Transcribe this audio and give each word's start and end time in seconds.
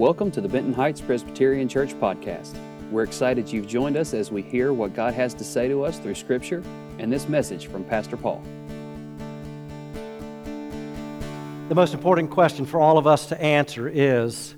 Welcome 0.00 0.30
to 0.30 0.40
the 0.40 0.48
Benton 0.48 0.72
Heights 0.72 1.02
Presbyterian 1.02 1.68
Church 1.68 1.92
podcast. 1.92 2.56
We're 2.90 3.02
excited 3.02 3.52
you've 3.52 3.66
joined 3.66 3.98
us 3.98 4.14
as 4.14 4.32
we 4.32 4.40
hear 4.40 4.72
what 4.72 4.94
God 4.94 5.12
has 5.12 5.34
to 5.34 5.44
say 5.44 5.68
to 5.68 5.84
us 5.84 5.98
through 5.98 6.14
Scripture 6.14 6.64
and 6.98 7.12
this 7.12 7.28
message 7.28 7.66
from 7.66 7.84
Pastor 7.84 8.16
Paul. 8.16 8.42
The 11.68 11.74
most 11.74 11.92
important 11.92 12.30
question 12.30 12.64
for 12.64 12.80
all 12.80 12.96
of 12.96 13.06
us 13.06 13.26
to 13.26 13.38
answer 13.42 13.90
is 13.90 14.54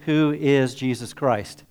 Who 0.00 0.36
is 0.38 0.74
Jesus 0.74 1.14
Christ? 1.14 1.64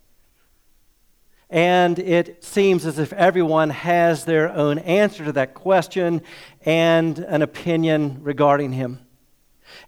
And 1.52 2.00
it 2.00 2.43
seems 2.43 2.84
as 2.84 2.98
if 2.98 3.14
everyone 3.14 3.70
has 3.70 4.25
their 4.25 4.52
own 4.52 4.80
answer 4.80 5.23
to 5.25 5.34
that 5.34 5.54
question 5.54 6.23
and 6.66 7.20
an 7.20 7.43
opinion 7.43 8.23
regarding 8.23 8.71
him. 8.71 9.05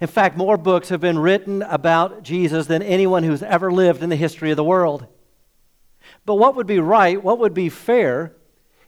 In 0.01 0.07
fact, 0.07 0.37
more 0.37 0.57
books 0.57 0.89
have 0.89 1.01
been 1.01 1.19
written 1.19 1.61
about 1.63 2.23
Jesus 2.23 2.67
than 2.67 2.81
anyone 2.81 3.23
who's 3.23 3.43
ever 3.43 3.71
lived 3.71 4.03
in 4.03 4.09
the 4.09 4.15
history 4.15 4.51
of 4.51 4.57
the 4.57 4.63
world. 4.63 5.07
But 6.25 6.35
what 6.35 6.55
would 6.55 6.67
be 6.67 6.79
right, 6.79 7.21
what 7.23 7.39
would 7.39 7.53
be 7.53 7.69
fair, 7.69 8.33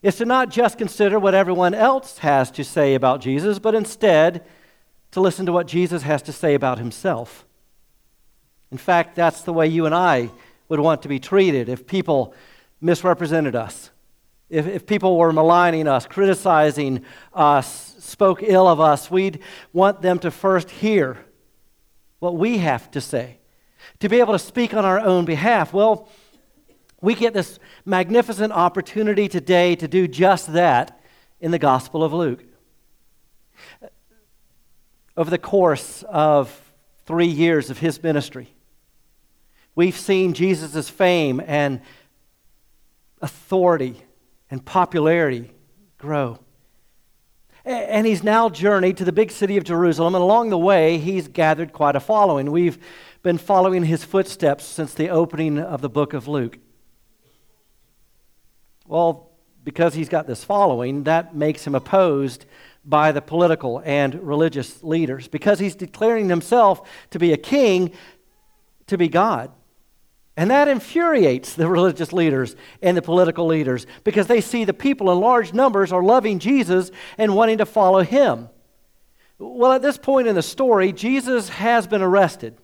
is 0.01 0.15
to 0.17 0.25
not 0.25 0.49
just 0.49 0.77
consider 0.77 1.19
what 1.19 1.33
everyone 1.33 1.73
else 1.73 2.19
has 2.19 2.51
to 2.51 2.63
say 2.63 2.95
about 2.95 3.21
Jesus, 3.21 3.59
but 3.59 3.75
instead 3.75 4.45
to 5.11 5.21
listen 5.21 5.45
to 5.45 5.51
what 5.51 5.67
Jesus 5.67 6.03
has 6.03 6.21
to 6.23 6.33
say 6.33 6.53
about 6.53 6.77
himself. 6.77 7.45
In 8.71 8.77
fact, 8.77 9.15
that's 9.15 9.41
the 9.41 9.53
way 9.53 9.67
you 9.67 9.85
and 9.85 9.95
I 9.95 10.29
would 10.69 10.79
want 10.79 11.01
to 11.03 11.07
be 11.07 11.19
treated 11.19 11.69
if 11.69 11.87
people 11.87 12.33
misrepresented 12.81 13.55
us, 13.55 13.91
if, 14.49 14.67
if 14.67 14.85
people 14.85 15.17
were 15.17 15.31
maligning 15.31 15.87
us, 15.87 16.05
criticizing 16.05 17.03
us, 17.33 17.95
spoke 18.07 18.41
ill 18.41 18.67
of 18.67 18.79
us, 18.79 19.11
we'd 19.11 19.39
want 19.73 20.01
them 20.01 20.17
to 20.19 20.31
first 20.31 20.69
hear 20.69 21.17
what 22.19 22.35
we 22.35 22.57
have 22.59 22.89
to 22.91 23.01
say, 23.01 23.37
to 23.99 24.09
be 24.09 24.19
able 24.19 24.33
to 24.33 24.39
speak 24.39 24.73
on 24.73 24.85
our 24.85 24.99
own 24.99 25.25
behalf. 25.25 25.73
Well, 25.73 26.07
we 27.01 27.13
get 27.13 27.33
this 27.33 27.59
magnificent 27.85 28.53
opportunity 28.53 29.27
today 29.27 29.75
to 29.75 29.87
do 29.87 30.07
just 30.07 30.53
that 30.53 30.99
in 31.39 31.51
the 31.51 31.59
Gospel 31.59 32.03
of 32.03 32.13
Luke. 32.13 32.43
Over 35.15 35.29
the 35.29 35.37
course 35.37 36.03
of 36.07 36.73
three 37.05 37.27
years 37.27 37.69
of 37.69 37.79
his 37.79 38.01
ministry, 38.01 38.53
we've 39.75 39.97
seen 39.97 40.33
Jesus' 40.33 40.89
fame 40.89 41.41
and 41.45 41.81
authority 43.21 44.01
and 44.49 44.63
popularity 44.63 45.51
grow. 45.97 46.39
And 47.67 48.07
he's 48.07 48.23
now 48.23 48.47
journeyed 48.47 48.95
to 48.95 49.03
the 49.03 49.11
big 49.11 49.29
city 49.29 49.57
of 49.57 49.65
Jerusalem, 49.65 50.15
and 50.15 50.21
along 50.21 50.51
the 50.51 50.57
way, 50.57 50.97
he's 50.99 51.27
gathered 51.27 51.73
quite 51.73 51.97
a 51.97 51.99
following. 51.99 52.49
We've 52.49 52.77
been 53.23 53.37
following 53.37 53.83
his 53.83 54.05
footsteps 54.05 54.63
since 54.63 54.93
the 54.93 55.09
opening 55.09 55.59
of 55.59 55.81
the 55.81 55.89
book 55.89 56.13
of 56.13 56.29
Luke. 56.29 56.59
Well, 58.85 59.31
because 59.65 59.95
he's 59.95 60.07
got 60.07 60.27
this 60.27 60.45
following, 60.45 61.03
that 61.03 61.35
makes 61.35 61.67
him 61.67 61.75
opposed 61.75 62.45
by 62.85 63.11
the 63.11 63.21
political 63.21 63.81
and 63.83 64.15
religious 64.15 64.81
leaders. 64.81 65.27
Because 65.27 65.59
he's 65.59 65.75
declaring 65.75 66.29
himself 66.29 66.87
to 67.09 67.19
be 67.19 67.33
a 67.33 67.37
king, 67.37 67.91
to 68.85 68.97
be 68.97 69.09
God. 69.09 69.51
And 70.37 70.51
that 70.51 70.67
infuriates 70.67 71.55
the 71.55 71.67
religious 71.69 72.13
leaders 72.13 72.55
and 72.81 72.95
the 72.95 73.01
political 73.01 73.47
leaders 73.47 73.87
because 74.03 74.27
they 74.27 74.39
see 74.39 74.63
the 74.63 74.73
people 74.73 75.11
in 75.11 75.19
large 75.19 75.51
numbers 75.51 75.91
are 75.91 76.03
loving 76.03 76.39
Jesus 76.39 76.91
and 77.17 77.35
wanting 77.35 77.57
to 77.57 77.65
follow 77.65 78.03
him. 78.03 78.47
Well, 79.39 79.73
at 79.73 79.81
this 79.81 79.97
point 79.97 80.27
in 80.27 80.35
the 80.35 80.41
story, 80.41 80.93
Jesus 80.93 81.49
has 81.49 81.87
been 81.87 82.01
arrested. 82.01 82.57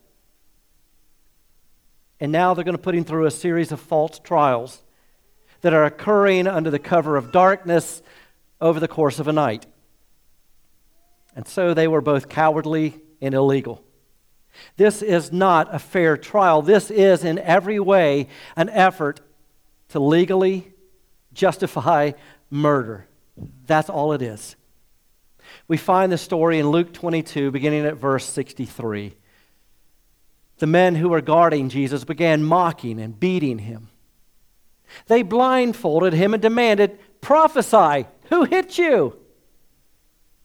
And 2.20 2.32
now 2.32 2.54
they're 2.54 2.64
going 2.64 2.78
to 2.78 2.82
put 2.82 2.96
him 2.96 3.04
through 3.04 3.26
a 3.26 3.32
series 3.32 3.72
of 3.72 3.82
false 3.82 4.20
trials 4.20 4.82
that 5.62 5.74
are 5.74 5.84
occurring 5.84 6.48
under 6.48 6.70
the 6.70 6.80
cover 6.80 7.18
of 7.18 7.32
darkness 7.32 8.02
over 8.62 8.80
the 8.80 8.88
course 8.88 9.20
of 9.20 9.28
a 9.28 9.34
night. 9.34 9.66
And 11.36 11.48
so 11.48 11.74
they 11.74 11.88
were 11.88 12.02
both 12.02 12.30
cowardly 12.30 13.00
and 13.22 13.34
illegal. 13.34 13.84
This 14.78 15.02
is 15.02 15.32
not 15.32 15.74
a 15.74 15.80
fair 15.80 16.18
trial. 16.18 16.62
This 16.62 16.92
is, 16.92 17.24
in 17.24 17.40
every 17.40 17.80
way, 17.80 18.28
an 18.56 18.70
effort 18.70 19.20
to 19.90 20.00
legally 20.00 20.72
justify 21.34 22.12
murder. 22.50 23.08
That's 23.66 23.90
all 23.90 24.14
it 24.14 24.22
is. 24.22 24.56
We 25.68 25.78
find 25.78 26.12
the 26.12 26.18
story 26.18 26.60
in 26.60 26.70
Luke 26.70 26.94
22, 26.94 27.52
beginning 27.52 27.86
at 27.86 27.98
verse 27.98 28.26
63. 28.26 29.16
The 30.58 30.68
men 30.68 30.96
who 30.96 31.10
were 31.10 31.22
guarding 31.22 31.70
Jesus 31.70 32.04
began 32.04 32.44
mocking 32.44 33.00
and 33.00 33.20
beating 33.20 33.60
him. 33.60 33.90
They 35.08 35.24
blindfolded 35.24 36.14
him 36.14 36.34
and 36.34 36.42
demanded, 36.42 37.00
Prophesy, 37.22 38.08
who 38.30 38.46
hit 38.46 38.78
you? 38.78 39.18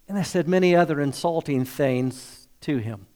And 0.08 0.16
they 0.16 0.22
said 0.22 0.48
many 0.48 0.74
other 0.74 1.00
insulting 1.00 1.64
things 1.64 2.48
to 2.62 2.78
him. 2.78 3.06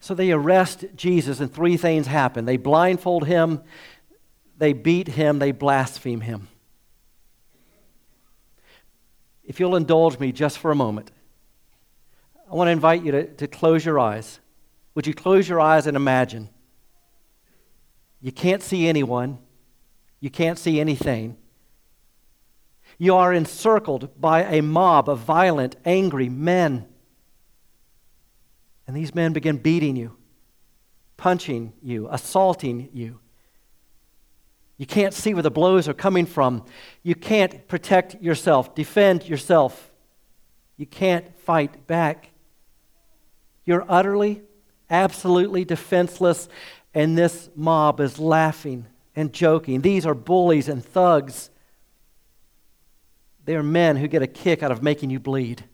So 0.00 0.14
they 0.14 0.32
arrest 0.32 0.84
Jesus, 0.94 1.40
and 1.40 1.52
three 1.52 1.76
things 1.76 2.06
happen 2.06 2.44
they 2.44 2.56
blindfold 2.56 3.26
him, 3.26 3.62
they 4.56 4.72
beat 4.72 5.08
him, 5.08 5.38
they 5.38 5.52
blaspheme 5.52 6.20
him. 6.20 6.48
If 9.44 9.60
you'll 9.60 9.76
indulge 9.76 10.18
me 10.18 10.32
just 10.32 10.58
for 10.58 10.70
a 10.70 10.74
moment, 10.74 11.10
I 12.50 12.54
want 12.54 12.68
to 12.68 12.72
invite 12.72 13.02
you 13.02 13.12
to, 13.12 13.26
to 13.34 13.46
close 13.46 13.84
your 13.84 13.98
eyes. 13.98 14.40
Would 14.94 15.06
you 15.06 15.14
close 15.14 15.48
your 15.48 15.60
eyes 15.60 15.86
and 15.86 15.96
imagine? 15.96 16.48
You 18.20 18.32
can't 18.32 18.62
see 18.62 18.88
anyone, 18.88 19.38
you 20.20 20.30
can't 20.30 20.58
see 20.58 20.80
anything. 20.80 21.36
You 22.98 23.14
are 23.14 23.32
encircled 23.32 24.20
by 24.20 24.42
a 24.42 24.60
mob 24.60 25.08
of 25.08 25.20
violent, 25.20 25.76
angry 25.84 26.28
men. 26.28 26.86
And 28.88 28.96
these 28.96 29.14
men 29.14 29.34
begin 29.34 29.58
beating 29.58 29.96
you, 29.96 30.16
punching 31.18 31.74
you, 31.82 32.08
assaulting 32.10 32.88
you. 32.94 33.20
You 34.78 34.86
can't 34.86 35.12
see 35.12 35.34
where 35.34 35.42
the 35.42 35.50
blows 35.50 35.88
are 35.88 35.94
coming 35.94 36.24
from. 36.24 36.64
You 37.02 37.14
can't 37.14 37.68
protect 37.68 38.22
yourself, 38.22 38.74
defend 38.74 39.28
yourself. 39.28 39.92
You 40.78 40.86
can't 40.86 41.38
fight 41.40 41.86
back. 41.86 42.30
You're 43.66 43.84
utterly, 43.88 44.40
absolutely 44.88 45.66
defenseless, 45.66 46.48
and 46.94 47.18
this 47.18 47.50
mob 47.54 48.00
is 48.00 48.18
laughing 48.18 48.86
and 49.14 49.34
joking. 49.34 49.82
These 49.82 50.06
are 50.06 50.14
bullies 50.14 50.66
and 50.68 50.82
thugs. 50.82 51.50
They 53.44 53.54
are 53.54 53.62
men 53.62 53.96
who 53.96 54.08
get 54.08 54.22
a 54.22 54.26
kick 54.26 54.62
out 54.62 54.72
of 54.72 54.82
making 54.82 55.10
you 55.10 55.20
bleed. 55.20 55.64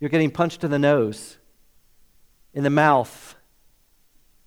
You're 0.00 0.10
getting 0.10 0.30
punched 0.30 0.64
in 0.64 0.70
the 0.70 0.78
nose, 0.78 1.38
in 2.52 2.62
the 2.62 2.70
mouth, 2.70 3.36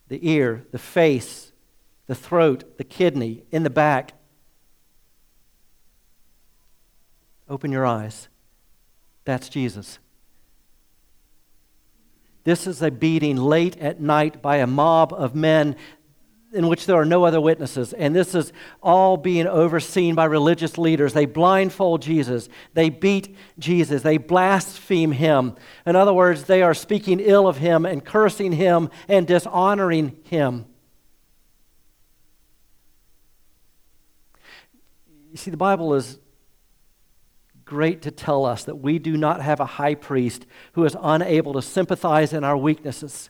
the 0.08 0.30
ear, 0.30 0.66
the 0.72 0.80
face, 0.80 1.52
the 2.06 2.16
throat, 2.16 2.78
the 2.78 2.84
kidney, 2.84 3.44
in 3.52 3.64
the 3.64 3.70
back. 3.70 4.14
Open 7.50 7.72
your 7.72 7.86
eyes. 7.86 8.28
That's 9.26 9.50
Jesus. 9.50 10.00
This 12.44 12.66
is 12.66 12.82
a 12.82 12.92
beating 12.92 13.36
late 13.36 13.78
at 13.78 14.00
night 14.00 14.42
by 14.42 14.58
a 14.58 14.68
mob 14.68 15.12
of 15.12 15.36
men 15.36 15.76
in 16.54 16.68
which 16.68 16.86
there 16.86 16.96
are 16.96 17.06
no 17.06 17.26
other 17.26 17.42
witnesses. 17.42 17.94
And 17.94 18.16
this 18.16 18.34
is 18.34 18.54
all 18.82 19.18
being 19.18 19.48
overseen 19.48 20.16
by 20.16 20.26
religious 20.26 20.78
leaders. 20.78 21.14
They 21.14 21.26
blindfold 21.26 22.02
Jesus, 22.02 22.48
they 22.74 22.90
beat 22.90 23.36
Jesus, 23.60 24.02
they 24.02 24.18
blaspheme 24.18 25.12
him. 25.12 25.56
In 25.86 25.96
other 25.96 26.14
words, 26.14 26.46
they 26.46 26.62
are 26.62 26.74
speaking 26.74 27.20
ill 27.20 27.48
of 27.48 27.58
him 27.58 27.86
and 27.86 28.04
cursing 28.04 28.54
him 28.54 28.90
and 29.08 29.28
dishonoring 29.28 30.18
him. 30.24 30.66
You 35.32 35.38
see, 35.38 35.52
the 35.52 35.58
Bible 35.58 35.94
is 35.94 36.20
great 37.66 38.02
to 38.04 38.12
tell 38.12 38.46
us 38.46 38.64
that 38.64 38.76
we 38.76 38.98
do 38.98 39.18
not 39.18 39.42
have 39.42 39.60
a 39.60 39.66
high 39.66 39.96
priest 39.96 40.46
who 40.72 40.86
is 40.86 40.96
unable 41.02 41.54
to 41.54 41.62
sympathize 41.62 42.32
in 42.32 42.46
our 42.46 42.56
weaknesses 42.56 43.30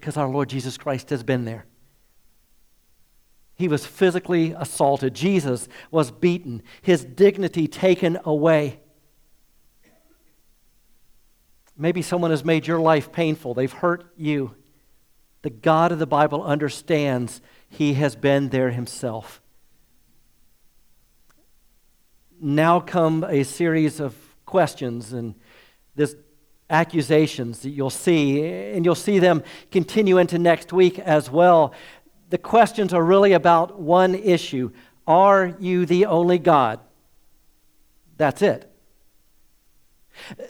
because 0.00 0.16
our 0.16 0.28
Lord 0.28 0.48
Jesus 0.48 0.78
Christ 0.78 1.10
has 1.10 1.22
been 1.22 1.44
there. 1.44 1.66
He 3.54 3.68
was 3.68 3.84
physically 3.84 4.54
assaulted. 4.56 5.14
Jesus 5.14 5.68
was 5.90 6.10
beaten, 6.10 6.62
his 6.80 7.04
dignity 7.04 7.68
taken 7.68 8.18
away. 8.24 8.80
Maybe 11.76 12.00
someone 12.00 12.30
has 12.30 12.44
made 12.44 12.66
your 12.66 12.80
life 12.80 13.12
painful, 13.12 13.52
they've 13.52 13.72
hurt 13.72 14.10
you. 14.16 14.54
The 15.42 15.50
God 15.50 15.92
of 15.92 15.98
the 15.98 16.06
Bible 16.06 16.42
understands 16.42 17.40
he 17.68 17.94
has 17.94 18.16
been 18.16 18.48
there 18.48 18.70
himself. 18.70 19.42
Now 22.40 22.80
come 22.80 23.24
a 23.24 23.44
series 23.44 24.00
of 24.00 24.14
questions, 24.46 25.12
and 25.12 25.34
this 25.94 26.14
accusations 26.70 27.60
that 27.60 27.70
you'll 27.70 27.90
see, 27.90 28.46
and 28.46 28.84
you'll 28.84 28.94
see 28.94 29.18
them 29.18 29.42
continue 29.70 30.18
into 30.18 30.38
next 30.38 30.72
week 30.72 30.98
as 30.98 31.30
well. 31.30 31.74
The 32.30 32.38
questions 32.38 32.94
are 32.94 33.02
really 33.02 33.32
about 33.32 33.80
one 33.80 34.14
issue 34.14 34.70
Are 35.06 35.56
you 35.58 35.86
the 35.86 36.06
only 36.06 36.38
God? 36.38 36.80
That's 38.16 38.42
it. 38.42 38.70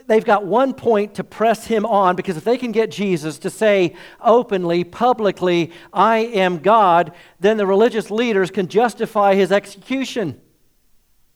They've 0.06 0.24
got 0.24 0.44
one 0.44 0.74
point 0.74 1.14
to 1.14 1.24
press 1.24 1.66
him 1.66 1.86
on 1.86 2.16
because 2.16 2.36
if 2.36 2.44
they 2.44 2.58
can 2.58 2.72
get 2.72 2.90
Jesus 2.90 3.38
to 3.38 3.50
say 3.50 3.94
openly, 4.20 4.84
publicly, 4.84 5.72
I 5.92 6.18
am 6.18 6.58
God, 6.58 7.12
then 7.38 7.56
the 7.56 7.66
religious 7.66 8.10
leaders 8.10 8.50
can 8.50 8.68
justify 8.68 9.34
his 9.34 9.52
execution 9.52 10.40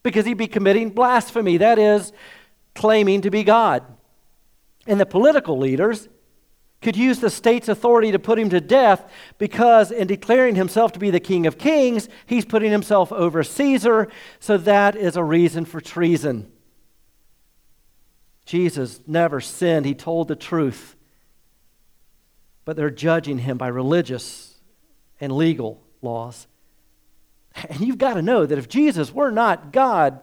because 0.03 0.27
he'd 0.27 0.35
be 0.35 0.47
committing 0.47 0.91
blasphemy, 0.91 1.59
that 1.59 1.79
is, 1.79 2.13
claiming 2.75 3.23
to 3.23 3.31
be 3.31 3.45
God. 3.45 3.85
And 4.87 5.01
the 5.01 5.07
political 5.07 5.59
leaders 5.59 6.09
could 6.83 6.97
use 6.97 7.19
the 7.19 7.31
state's 7.31 7.69
authority 7.69 8.13
to 8.13 8.19
put 8.19 8.39
him 8.39 8.51
to 8.51 8.61
death 8.61 9.11
because, 9.39 9.91
in 9.91 10.07
declaring 10.07 10.55
himself 10.55 10.93
to 10.93 10.99
be 10.99 11.11
the 11.11 11.19
King 11.19 11.47
of 11.47 11.59
Kings, 11.59 12.09
he's 12.27 12.45
putting 12.45 12.71
himself 12.71 13.11
over 13.11 13.43
Caesar, 13.43 14.09
so 14.39 14.59
that 14.59 14.95
is 14.95 15.17
a 15.17 15.25
reason 15.25 15.65
for 15.65 15.81
treason. 15.81 16.53
Jesus 18.45 19.01
never 19.07 19.41
sinned, 19.41 19.87
he 19.87 19.95
told 19.95 20.29
the 20.29 20.37
truth. 20.37 20.95
But 22.67 22.77
they're 22.77 22.91
judging 22.91 23.39
him 23.39 23.57
by 23.57 23.69
religious 23.69 24.61
and 25.21 25.33
legal 25.33 25.83
laws. 26.03 26.47
And 27.55 27.81
you've 27.81 27.99
got 27.99 28.15
to 28.15 28.23
know 28.23 28.45
that 28.45 28.59
if 28.59 28.69
Jesus 28.69 29.13
were 29.13 29.31
not 29.31 29.73
God, 29.73 30.21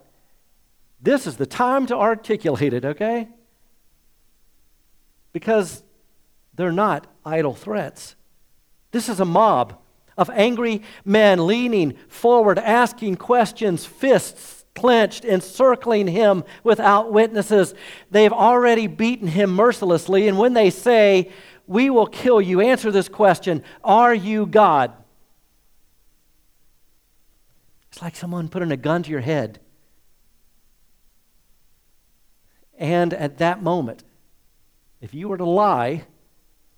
this 1.02 1.26
is 1.26 1.38
the 1.38 1.46
time 1.46 1.88
to 1.88 1.96
articulate 1.96 2.74
it, 2.74 2.86
okay? 2.86 3.30
Because 5.34 5.84
they're 6.56 6.72
not 6.72 7.08
idle 7.26 7.54
threats. 7.54 8.16
This 8.92 9.10
is 9.10 9.20
a 9.20 9.26
mob 9.26 9.78
of 10.18 10.30
angry 10.32 10.82
men 11.06 11.48
leaning 11.48 11.98
forward, 12.08 12.60
asking 12.60 13.16
questions, 13.16 13.86
fists 13.86 14.62
clenched, 14.76 15.26
encircling 15.26 16.08
him 16.08 16.44
without 16.64 17.12
witnesses. 17.12 17.74
They've 18.10 18.32
already 18.32 18.88
beaten 18.88 19.28
him 19.28 19.52
mercilessly, 19.54 20.28
and 20.28 20.38
when 20.38 20.54
they 20.54 20.70
say, 20.70 21.32
We 21.68 21.90
will 21.90 22.08
kill 22.08 22.42
you, 22.42 22.62
answer 22.62 22.92
this 22.92 23.10
question 23.10 23.64
Are 23.84 24.14
you 24.14 24.46
God? 24.46 24.94
It's 27.92 28.02
like 28.02 28.16
someone 28.16 28.48
putting 28.48 28.72
a 28.72 28.78
gun 28.78 29.04
to 29.04 29.12
your 29.12 29.22
head. 29.22 29.60
And 32.78 33.14
at 33.14 33.38
that 33.38 33.62
moment, 33.62 34.04
if 35.02 35.14
you 35.14 35.28
were 35.28 35.38
to 35.38 35.46
lie, 35.46 36.06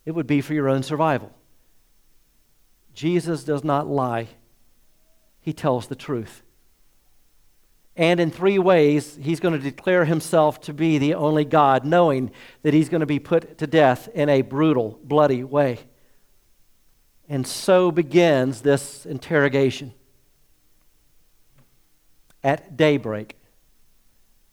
it 0.05 0.11
would 0.11 0.27
be 0.27 0.41
for 0.41 0.53
your 0.53 0.69
own 0.69 0.81
survival. 0.83 1.31
Jesus 2.93 3.43
does 3.43 3.63
not 3.63 3.87
lie, 3.87 4.29
he 5.41 5.53
tells 5.53 5.87
the 5.87 5.95
truth. 5.95 6.41
And 7.95 8.19
in 8.19 8.31
three 8.31 8.57
ways, 8.57 9.19
he's 9.21 9.39
going 9.39 9.53
to 9.53 9.59
declare 9.59 10.05
himself 10.05 10.61
to 10.61 10.73
be 10.73 10.97
the 10.97 11.13
only 11.13 11.45
God, 11.45 11.85
knowing 11.85 12.31
that 12.63 12.73
he's 12.73 12.89
going 12.89 13.01
to 13.01 13.05
be 13.05 13.19
put 13.19 13.59
to 13.59 13.67
death 13.67 14.09
in 14.15 14.29
a 14.29 14.41
brutal, 14.41 14.99
bloody 15.03 15.43
way. 15.43 15.79
And 17.29 17.45
so 17.45 17.91
begins 17.91 18.61
this 18.61 19.05
interrogation. 19.05 19.93
At 22.43 22.75
daybreak, 22.75 23.37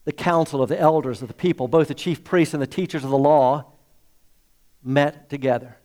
the 0.05 0.13
council 0.13 0.63
of 0.63 0.69
the 0.69 0.81
elders 0.81 1.23
of 1.23 1.29
the 1.29 1.35
people, 1.35 1.69
both 1.69 1.89
the 1.89 1.95
chief 1.95 2.25
priests 2.25 2.55
and 2.55 2.63
the 2.63 2.67
teachers 2.67 3.05
of 3.05 3.11
the 3.11 3.19
law, 3.19 3.67
met 4.83 5.29
together. 5.29 5.77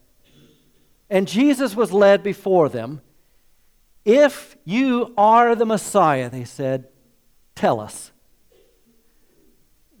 And 1.10 1.28
Jesus 1.28 1.76
was 1.76 1.92
led 1.92 2.22
before 2.22 2.68
them. 2.68 3.00
If 4.04 4.56
you 4.64 5.12
are 5.16 5.54
the 5.54 5.66
Messiah, 5.66 6.30
they 6.30 6.44
said, 6.44 6.88
tell 7.54 7.80
us. 7.80 8.12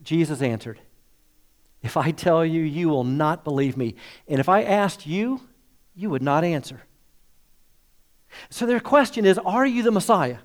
Jesus 0.02 0.40
answered, 0.40 0.80
If 1.82 1.96
I 1.96 2.12
tell 2.12 2.46
you, 2.46 2.62
you 2.62 2.88
will 2.88 3.04
not 3.04 3.42
believe 3.42 3.76
me. 3.76 3.96
And 4.28 4.38
if 4.38 4.48
I 4.48 4.62
asked 4.62 5.06
you, 5.06 5.40
you 5.96 6.10
would 6.10 6.22
not 6.22 6.44
answer. 6.44 6.82
So 8.50 8.66
their 8.66 8.80
question 8.80 9.24
is 9.24 9.38
Are 9.38 9.66
you 9.66 9.82
the 9.82 9.90
Messiah? 9.90 10.38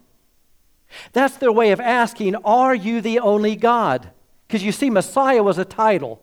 That's 1.13 1.37
their 1.37 1.51
way 1.51 1.71
of 1.71 1.79
asking, 1.79 2.35
Are 2.37 2.75
you 2.75 3.01
the 3.01 3.19
only 3.19 3.55
God? 3.55 4.11
Because 4.47 4.63
you 4.63 4.71
see, 4.71 4.89
Messiah 4.89 5.43
was 5.43 5.57
a 5.57 5.65
title. 5.65 6.21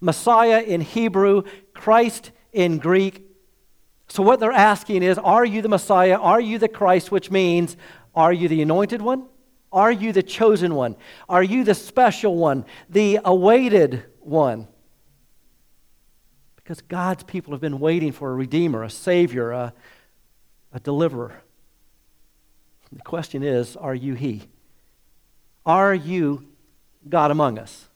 Messiah 0.00 0.62
in 0.62 0.80
Hebrew, 0.80 1.42
Christ 1.74 2.32
in 2.52 2.78
Greek. 2.78 3.22
So 4.08 4.22
what 4.22 4.40
they're 4.40 4.52
asking 4.52 5.02
is, 5.02 5.18
Are 5.18 5.44
you 5.44 5.62
the 5.62 5.68
Messiah? 5.68 6.18
Are 6.18 6.40
you 6.40 6.58
the 6.58 6.68
Christ? 6.68 7.10
Which 7.10 7.30
means, 7.30 7.76
Are 8.14 8.32
you 8.32 8.48
the 8.48 8.62
anointed 8.62 9.02
one? 9.02 9.26
Are 9.72 9.92
you 9.92 10.12
the 10.12 10.22
chosen 10.22 10.74
one? 10.74 10.96
Are 11.28 11.42
you 11.42 11.64
the 11.64 11.74
special 11.74 12.36
one? 12.36 12.64
The 12.88 13.20
awaited 13.24 14.04
one? 14.20 14.68
Because 16.56 16.80
God's 16.80 17.24
people 17.24 17.52
have 17.52 17.60
been 17.60 17.78
waiting 17.78 18.12
for 18.12 18.32
a 18.32 18.34
redeemer, 18.34 18.82
a 18.82 18.90
savior, 18.90 19.52
a, 19.52 19.72
a 20.72 20.80
deliverer. 20.80 21.42
The 22.92 23.02
question 23.02 23.42
is 23.42 23.76
Are 23.76 23.94
you 23.94 24.14
He? 24.14 24.42
Are 25.64 25.94
you 25.94 26.46
God 27.08 27.30
among 27.30 27.58
us? 27.58 27.88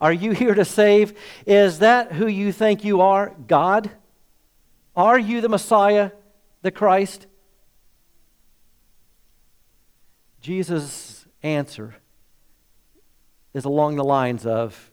Are 0.00 0.12
you 0.12 0.32
here 0.32 0.54
to 0.54 0.64
save? 0.64 1.18
Is 1.46 1.78
that 1.78 2.12
who 2.12 2.26
you 2.26 2.52
think 2.52 2.84
you 2.84 3.00
are? 3.00 3.34
God? 3.46 3.90
Are 4.96 5.18
you 5.18 5.40
the 5.40 5.48
Messiah, 5.48 6.10
the 6.62 6.70
Christ? 6.70 7.26
Jesus' 10.40 11.24
answer 11.42 11.94
is 13.54 13.64
along 13.64 13.94
the 13.96 14.04
lines 14.04 14.44
of, 14.44 14.90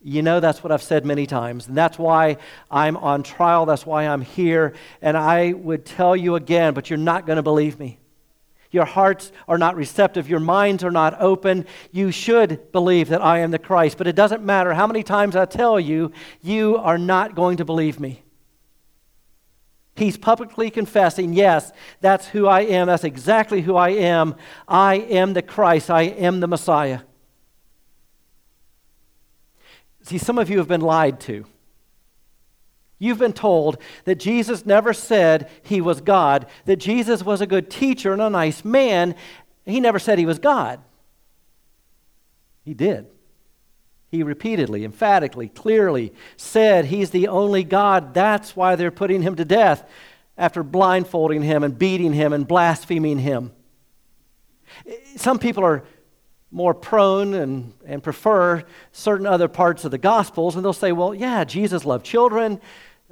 you 0.00 0.22
know, 0.22 0.38
that's 0.38 0.62
what 0.62 0.72
I've 0.72 0.82
said 0.82 1.04
many 1.04 1.26
times. 1.26 1.66
And 1.66 1.76
that's 1.76 1.98
why 1.98 2.36
I'm 2.70 2.96
on 2.96 3.22
trial. 3.22 3.66
That's 3.66 3.84
why 3.84 4.06
I'm 4.06 4.22
here. 4.22 4.74
And 5.00 5.16
I 5.16 5.52
would 5.52 5.84
tell 5.84 6.14
you 6.14 6.36
again, 6.36 6.74
but 6.74 6.90
you're 6.90 6.96
not 6.96 7.26
going 7.26 7.36
to 7.36 7.42
believe 7.42 7.78
me. 7.78 7.98
Your 8.72 8.86
hearts 8.86 9.30
are 9.46 9.58
not 9.58 9.76
receptive. 9.76 10.28
Your 10.28 10.40
minds 10.40 10.82
are 10.82 10.90
not 10.90 11.20
open. 11.20 11.66
You 11.92 12.10
should 12.10 12.72
believe 12.72 13.10
that 13.10 13.22
I 13.22 13.38
am 13.40 13.50
the 13.50 13.58
Christ. 13.58 13.98
But 13.98 14.08
it 14.08 14.16
doesn't 14.16 14.42
matter 14.42 14.74
how 14.74 14.86
many 14.86 15.02
times 15.02 15.36
I 15.36 15.44
tell 15.44 15.78
you, 15.78 16.10
you 16.40 16.78
are 16.78 16.98
not 16.98 17.34
going 17.34 17.58
to 17.58 17.64
believe 17.64 18.00
me. 18.00 18.22
He's 19.94 20.16
publicly 20.16 20.70
confessing, 20.70 21.34
yes, 21.34 21.70
that's 22.00 22.26
who 22.26 22.46
I 22.46 22.62
am. 22.62 22.86
That's 22.86 23.04
exactly 23.04 23.60
who 23.60 23.76
I 23.76 23.90
am. 23.90 24.36
I 24.66 24.94
am 24.94 25.34
the 25.34 25.42
Christ. 25.42 25.90
I 25.90 26.02
am 26.02 26.40
the 26.40 26.48
Messiah. 26.48 27.00
See, 30.04 30.16
some 30.16 30.38
of 30.38 30.48
you 30.48 30.58
have 30.58 30.68
been 30.68 30.80
lied 30.80 31.20
to. 31.20 31.44
You've 33.02 33.18
been 33.18 33.32
told 33.32 33.78
that 34.04 34.20
Jesus 34.20 34.64
never 34.64 34.92
said 34.92 35.50
he 35.64 35.80
was 35.80 36.00
God, 36.00 36.46
that 36.66 36.76
Jesus 36.76 37.24
was 37.24 37.40
a 37.40 37.48
good 37.48 37.68
teacher 37.68 38.12
and 38.12 38.22
a 38.22 38.30
nice 38.30 38.64
man. 38.64 39.16
He 39.66 39.80
never 39.80 39.98
said 39.98 40.20
he 40.20 40.24
was 40.24 40.38
God. 40.38 40.78
He 42.64 42.74
did. 42.74 43.06
He 44.12 44.22
repeatedly, 44.22 44.84
emphatically, 44.84 45.48
clearly 45.48 46.12
said 46.36 46.84
he's 46.84 47.10
the 47.10 47.26
only 47.26 47.64
God. 47.64 48.14
That's 48.14 48.54
why 48.54 48.76
they're 48.76 48.92
putting 48.92 49.22
him 49.22 49.34
to 49.34 49.44
death 49.44 49.82
after 50.38 50.62
blindfolding 50.62 51.42
him 51.42 51.64
and 51.64 51.76
beating 51.76 52.12
him 52.12 52.32
and 52.32 52.46
blaspheming 52.46 53.18
him. 53.18 53.50
Some 55.16 55.40
people 55.40 55.64
are 55.64 55.82
more 56.52 56.72
prone 56.72 57.34
and, 57.34 57.72
and 57.84 58.00
prefer 58.00 58.62
certain 58.92 59.26
other 59.26 59.48
parts 59.48 59.84
of 59.84 59.90
the 59.90 59.98
Gospels, 59.98 60.54
and 60.54 60.64
they'll 60.64 60.72
say, 60.72 60.92
well, 60.92 61.12
yeah, 61.12 61.42
Jesus 61.42 61.84
loved 61.84 62.06
children. 62.06 62.60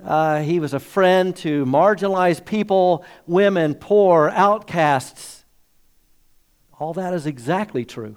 Uh, 0.04 0.40
he 0.40 0.60
was 0.60 0.74
a 0.74 0.80
friend 0.80 1.34
to 1.36 1.64
marginalized 1.64 2.44
people, 2.44 3.04
women, 3.26 3.74
poor, 3.74 4.30
outcasts. 4.30 5.44
All 6.78 6.94
that 6.94 7.14
is 7.14 7.26
exactly 7.26 7.84
true. 7.84 8.16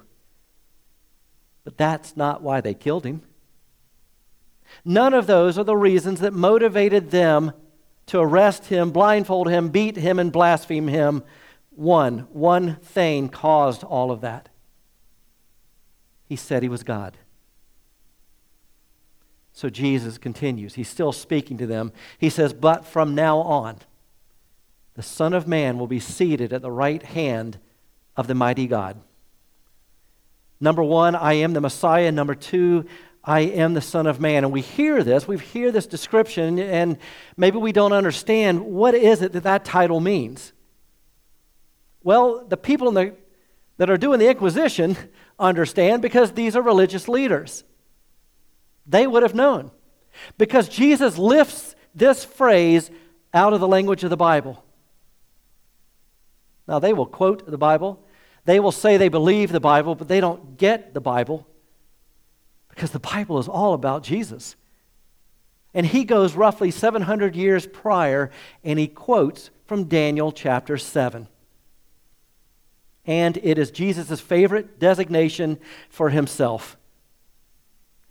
But 1.64 1.76
that's 1.76 2.16
not 2.16 2.42
why 2.42 2.60
they 2.60 2.74
killed 2.74 3.04
him. 3.04 3.22
None 4.84 5.14
of 5.14 5.26
those 5.26 5.58
are 5.58 5.64
the 5.64 5.76
reasons 5.76 6.20
that 6.20 6.32
motivated 6.32 7.10
them 7.10 7.52
to 8.06 8.20
arrest 8.20 8.66
him, 8.66 8.90
blindfold 8.90 9.48
him, 9.48 9.68
beat 9.68 9.96
him, 9.96 10.18
and 10.18 10.32
blaspheme 10.32 10.88
him. 10.88 11.22
One, 11.70 12.20
one 12.32 12.76
thing 12.76 13.28
caused 13.28 13.82
all 13.82 14.10
of 14.10 14.20
that. 14.20 14.48
He 16.26 16.36
said 16.36 16.62
he 16.62 16.68
was 16.68 16.82
God. 16.82 17.16
So 19.54 19.70
Jesus 19.70 20.18
continues. 20.18 20.74
He's 20.74 20.88
still 20.88 21.12
speaking 21.12 21.56
to 21.58 21.66
them. 21.66 21.92
He 22.18 22.28
says, 22.28 22.52
But 22.52 22.84
from 22.84 23.14
now 23.14 23.38
on, 23.38 23.78
the 24.94 25.02
Son 25.02 25.32
of 25.32 25.46
Man 25.46 25.78
will 25.78 25.86
be 25.86 26.00
seated 26.00 26.52
at 26.52 26.60
the 26.60 26.72
right 26.72 27.02
hand 27.02 27.58
of 28.16 28.26
the 28.26 28.34
mighty 28.34 28.66
God. 28.66 29.00
Number 30.60 30.82
one, 30.82 31.14
I 31.14 31.34
am 31.34 31.52
the 31.52 31.60
Messiah. 31.60 32.10
Number 32.10 32.34
two, 32.34 32.86
I 33.22 33.40
am 33.40 33.74
the 33.74 33.80
Son 33.80 34.08
of 34.08 34.20
Man. 34.20 34.42
And 34.42 34.52
we 34.52 34.60
hear 34.60 35.04
this, 35.04 35.28
we 35.28 35.38
hear 35.38 35.70
this 35.70 35.86
description, 35.86 36.58
and 36.58 36.98
maybe 37.36 37.58
we 37.58 37.70
don't 37.70 37.92
understand 37.92 38.60
what 38.60 38.94
is 38.96 39.22
it 39.22 39.32
that 39.34 39.44
that 39.44 39.64
title 39.64 40.00
means. 40.00 40.52
Well, 42.02 42.44
the 42.44 42.56
people 42.56 42.90
the, 42.90 43.14
that 43.76 43.88
are 43.88 43.96
doing 43.96 44.18
the 44.18 44.28
Inquisition 44.28 44.96
understand 45.38 46.02
because 46.02 46.32
these 46.32 46.56
are 46.56 46.62
religious 46.62 47.08
leaders. 47.08 47.62
They 48.86 49.06
would 49.06 49.22
have 49.22 49.34
known. 49.34 49.70
Because 50.38 50.68
Jesus 50.68 51.18
lifts 51.18 51.74
this 51.94 52.24
phrase 52.24 52.90
out 53.32 53.52
of 53.52 53.60
the 53.60 53.68
language 53.68 54.04
of 54.04 54.10
the 54.10 54.16
Bible. 54.16 54.64
Now, 56.66 56.78
they 56.78 56.92
will 56.92 57.06
quote 57.06 57.50
the 57.50 57.58
Bible, 57.58 58.02
they 58.44 58.60
will 58.60 58.72
say 58.72 58.96
they 58.96 59.08
believe 59.08 59.52
the 59.52 59.60
Bible, 59.60 59.94
but 59.94 60.08
they 60.08 60.20
don't 60.20 60.56
get 60.56 60.94
the 60.94 61.00
Bible 61.00 61.46
because 62.74 62.90
the 62.90 62.98
Bible 62.98 63.38
is 63.38 63.48
all 63.48 63.72
about 63.72 64.02
Jesus. 64.02 64.56
And 65.72 65.86
he 65.86 66.04
goes 66.04 66.34
roughly 66.34 66.70
700 66.70 67.36
years 67.36 67.66
prior 67.66 68.30
and 68.62 68.78
he 68.78 68.88
quotes 68.88 69.50
from 69.66 69.84
Daniel 69.84 70.32
chapter 70.32 70.76
7. 70.76 71.28
And 73.06 73.36
it 73.42 73.58
is 73.58 73.70
Jesus' 73.70 74.20
favorite 74.20 74.78
designation 74.78 75.58
for 75.88 76.10
himself. 76.10 76.76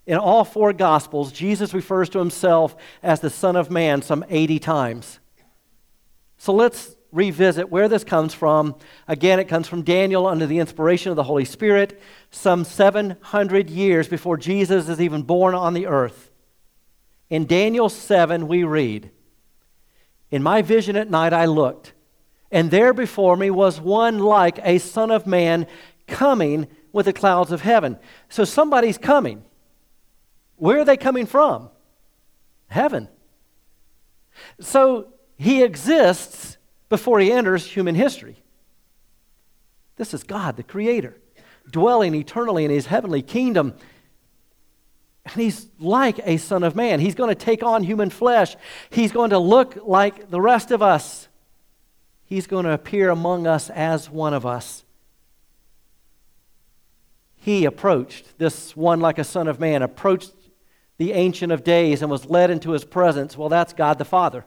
In 0.06 0.18
all 0.18 0.44
four 0.44 0.72
Gospels, 0.72 1.32
Jesus 1.32 1.72
refers 1.72 2.08
to 2.10 2.18
himself 2.18 2.76
as 3.02 3.20
the 3.20 3.30
Son 3.30 3.56
of 3.56 3.70
Man 3.70 4.02
some 4.02 4.24
80 4.28 4.58
times. 4.58 5.18
So 6.36 6.52
let's 6.52 6.94
revisit 7.10 7.70
where 7.70 7.88
this 7.88 8.04
comes 8.04 8.34
from. 8.34 8.74
Again, 9.08 9.38
it 9.38 9.48
comes 9.48 9.68
from 9.68 9.82
Daniel 9.82 10.26
under 10.26 10.46
the 10.46 10.58
inspiration 10.58 11.10
of 11.10 11.16
the 11.16 11.22
Holy 11.22 11.44
Spirit, 11.44 12.00
some 12.30 12.64
700 12.64 13.70
years 13.70 14.08
before 14.08 14.36
Jesus 14.36 14.88
is 14.88 15.00
even 15.00 15.22
born 15.22 15.54
on 15.54 15.72
the 15.72 15.86
earth. 15.86 16.30
In 17.30 17.46
Daniel 17.46 17.88
7, 17.88 18.46
we 18.46 18.64
read 18.64 19.10
In 20.30 20.42
my 20.42 20.60
vision 20.60 20.96
at 20.96 21.08
night 21.08 21.32
I 21.32 21.46
looked, 21.46 21.94
and 22.50 22.70
there 22.70 22.92
before 22.92 23.36
me 23.36 23.50
was 23.50 23.80
one 23.80 24.18
like 24.18 24.58
a 24.62 24.78
Son 24.78 25.10
of 25.10 25.26
Man 25.26 25.66
coming 26.06 26.66
with 26.92 27.06
the 27.06 27.12
clouds 27.12 27.52
of 27.52 27.62
heaven. 27.62 27.98
So 28.28 28.44
somebody's 28.44 28.98
coming. 28.98 29.44
Where 30.56 30.80
are 30.80 30.84
they 30.84 30.96
coming 30.96 31.26
from? 31.26 31.70
Heaven. 32.68 33.08
So 34.60 35.08
he 35.36 35.62
exists 35.62 36.56
before 36.88 37.20
he 37.20 37.32
enters 37.32 37.66
human 37.66 37.94
history. 37.94 38.42
This 39.96 40.14
is 40.14 40.24
God, 40.24 40.56
the 40.56 40.62
Creator, 40.62 41.16
dwelling 41.70 42.14
eternally 42.14 42.64
in 42.64 42.70
his 42.70 42.86
heavenly 42.86 43.22
kingdom. 43.22 43.74
And 45.24 45.34
he's 45.34 45.68
like 45.78 46.18
a 46.24 46.36
Son 46.36 46.62
of 46.62 46.74
Man. 46.74 47.00
He's 47.00 47.14
going 47.14 47.30
to 47.30 47.34
take 47.34 47.62
on 47.62 47.82
human 47.82 48.10
flesh, 48.10 48.56
he's 48.90 49.12
going 49.12 49.30
to 49.30 49.38
look 49.38 49.78
like 49.84 50.30
the 50.30 50.40
rest 50.40 50.70
of 50.70 50.82
us. 50.82 51.28
He's 52.26 52.46
going 52.46 52.64
to 52.64 52.72
appear 52.72 53.10
among 53.10 53.46
us 53.46 53.68
as 53.70 54.10
one 54.10 54.32
of 54.32 54.46
us 54.46 54.84
he 57.44 57.66
approached, 57.66 58.38
this 58.38 58.74
one 58.74 59.00
like 59.00 59.18
a 59.18 59.24
son 59.24 59.48
of 59.48 59.60
man, 59.60 59.82
approached 59.82 60.32
the 60.96 61.12
Ancient 61.12 61.52
of 61.52 61.64
Days 61.64 62.02
and 62.02 62.10
was 62.10 62.26
led 62.26 62.50
into 62.50 62.70
his 62.70 62.84
presence. 62.84 63.36
Well, 63.36 63.48
that's 63.48 63.72
God 63.72 63.98
the 63.98 64.04
Father. 64.04 64.44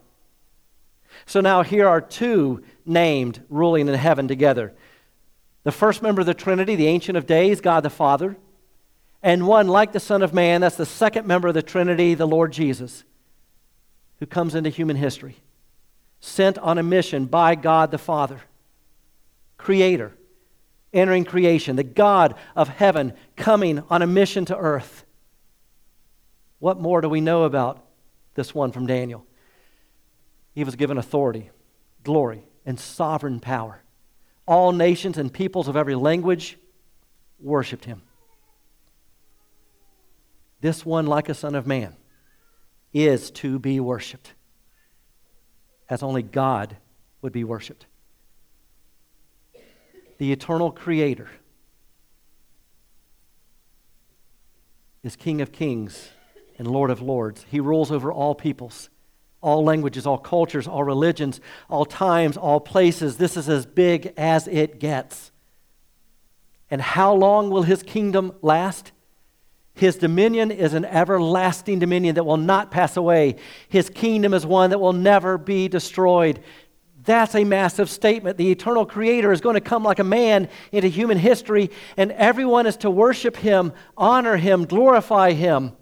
So 1.25 1.41
now 1.41 1.63
here 1.63 1.87
are 1.87 2.01
two 2.01 2.63
named 2.85 3.41
ruling 3.49 3.87
in 3.87 3.93
heaven 3.93 4.27
together. 4.27 4.73
The 5.63 5.71
first 5.71 6.01
member 6.01 6.21
of 6.21 6.27
the 6.27 6.33
Trinity, 6.33 6.75
the 6.75 6.87
Ancient 6.87 7.17
of 7.17 7.25
Days, 7.25 7.59
God 7.59 7.81
the 7.81 7.89
Father, 7.89 8.37
and 9.21 9.47
one 9.47 9.67
like 9.67 9.91
the 9.91 9.99
Son 9.99 10.21
of 10.21 10.33
Man, 10.33 10.61
that's 10.61 10.77
the 10.77 10.85
second 10.85 11.27
member 11.27 11.47
of 11.47 11.53
the 11.53 11.61
Trinity, 11.61 12.13
the 12.13 12.27
Lord 12.27 12.53
Jesus, 12.53 13.03
who 14.19 14.25
comes 14.25 14.55
into 14.55 14.69
human 14.69 14.95
history, 14.95 15.37
sent 16.19 16.57
on 16.59 16.77
a 16.77 16.83
mission 16.83 17.25
by 17.25 17.55
God 17.55 17.91
the 17.91 17.97
Father, 17.97 18.41
Creator, 19.57 20.13
entering 20.93 21.25
creation, 21.25 21.75
the 21.75 21.83
God 21.83 22.35
of 22.55 22.69
heaven 22.69 23.13
coming 23.35 23.83
on 23.89 24.01
a 24.01 24.07
mission 24.07 24.45
to 24.45 24.55
earth. 24.55 25.03
What 26.59 26.79
more 26.79 27.01
do 27.01 27.09
we 27.09 27.21
know 27.21 27.43
about 27.43 27.85
this 28.33 28.53
one 28.53 28.71
from 28.71 28.87
Daniel? 28.87 29.25
He 30.53 30.63
was 30.63 30.75
given 30.75 30.97
authority, 30.97 31.51
glory, 32.03 32.43
and 32.65 32.79
sovereign 32.79 33.39
power. 33.39 33.83
All 34.47 34.71
nations 34.71 35.17
and 35.17 35.31
peoples 35.31 35.67
of 35.67 35.75
every 35.75 35.95
language 35.95 36.57
worshiped 37.39 37.85
him. 37.85 38.01
This 40.61 40.85
one, 40.85 41.05
like 41.05 41.29
a 41.29 41.33
son 41.33 41.53
of 41.53 41.67
man, 41.67 41.95
is 42.93 43.29
to 43.31 43.59
be 43.59 43.79
worshiped 43.79 44.33
as 45.89 46.03
only 46.03 46.21
God 46.23 46.77
would 47.21 47.31
be 47.31 47.43
worshiped. 47.43 47.85
The 50.17 50.31
eternal 50.31 50.71
creator 50.71 51.29
is 55.03 55.15
King 55.15 55.41
of 55.41 55.51
kings 55.51 56.09
and 56.57 56.67
Lord 56.67 56.89
of 56.89 57.01
lords. 57.01 57.45
He 57.49 57.59
rules 57.59 57.91
over 57.91 58.11
all 58.11 58.35
peoples, 58.35 58.89
all 59.41 59.63
languages, 59.63 60.07
all 60.07 60.17
cultures, 60.17 60.67
all 60.67 60.83
religions, 60.83 61.39
all 61.69 61.85
times, 61.85 62.37
all 62.37 62.59
places. 62.59 63.17
This 63.17 63.37
is 63.37 63.47
as 63.49 63.65
big 63.65 64.13
as 64.17 64.47
it 64.47 64.79
gets. 64.79 65.31
And 66.69 66.81
how 66.81 67.13
long 67.13 67.49
will 67.49 67.63
his 67.63 67.83
kingdom 67.83 68.33
last? 68.41 68.91
His 69.73 69.95
dominion 69.95 70.49
is 70.49 70.73
an 70.73 70.85
everlasting 70.85 71.79
dominion 71.79 72.15
that 72.15 72.23
will 72.23 72.35
not 72.37 72.71
pass 72.71 72.97
away. 72.97 73.35
His 73.69 73.89
kingdom 73.89 74.33
is 74.33 74.45
one 74.45 74.71
that 74.71 74.79
will 74.79 74.93
never 74.93 75.37
be 75.37 75.67
destroyed. 75.67 76.41
That's 77.03 77.35
a 77.35 77.43
massive 77.43 77.89
statement. 77.89 78.37
The 78.37 78.51
eternal 78.51 78.85
creator 78.85 79.31
is 79.31 79.39
going 79.39 79.53
to 79.53 79.61
come 79.61 79.83
like 79.83 79.99
a 79.99 80.03
man 80.03 80.49
into 80.71 80.87
human 80.87 81.17
history, 81.17 81.69
and 81.95 82.11
everyone 82.13 82.65
is 82.65 82.75
to 82.77 82.89
worship 82.89 83.37
him, 83.37 83.71
honor 83.95 84.35
him, 84.35 84.65
glorify 84.65 85.31
him. 85.31 85.76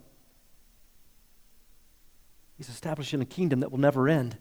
He's 2.57 2.69
establishing 2.69 3.21
a 3.21 3.25
kingdom 3.25 3.59
that 3.59 3.71
will 3.71 3.79
never 3.79 4.07
end. 4.07 4.37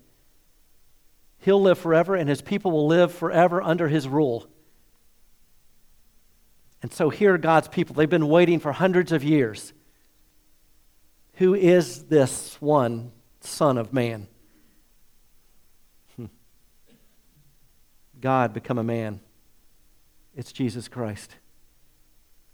He'll 1.38 1.60
live 1.60 1.78
forever, 1.78 2.14
and 2.14 2.28
his 2.28 2.40
people 2.40 2.70
will 2.70 2.86
live 2.86 3.12
forever 3.12 3.60
under 3.62 3.88
his 3.88 4.08
rule. 4.08 4.48
And 6.82 6.92
so 6.92 7.10
here 7.10 7.34
are 7.34 7.38
God's 7.38 7.68
people. 7.68 7.94
They've 7.94 8.08
been 8.08 8.28
waiting 8.28 8.60
for 8.60 8.72
hundreds 8.72 9.10
of 9.12 9.24
years. 9.24 9.72
Who 11.34 11.54
is 11.54 12.04
this 12.04 12.60
one 12.60 13.12
Son 13.40 13.78
of 13.78 13.92
Man? 13.92 14.28
Hmm. 16.16 16.26
God 18.20 18.52
become 18.52 18.78
a 18.78 18.84
man. 18.84 19.20
It's 20.36 20.52
Jesus 20.52 20.88
Christ, 20.88 21.36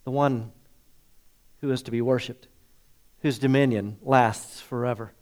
the 0.04 0.10
one 0.10 0.52
who 1.60 1.70
is 1.70 1.82
to 1.82 1.90
be 1.90 2.00
worshiped, 2.00 2.48
whose 3.20 3.38
dominion 3.38 3.98
lasts 4.02 4.60
forever. 4.60 5.12